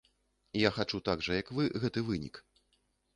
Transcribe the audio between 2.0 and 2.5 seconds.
вынік.